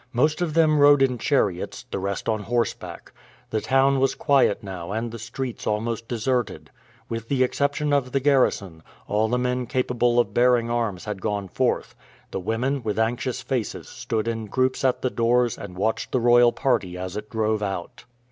[0.13, 3.11] Most of them rode in chariots, the rest on horseback.
[3.51, 6.71] The town was quiet now and the streets almost deserted.
[7.07, 11.49] With the exception of the garrison, all the men capable of bearing arms had gone
[11.49, 11.93] forth;
[12.31, 16.51] the women with anxious faces stood in groups at their doors and watched the royal
[16.51, 18.05] party as it drove out.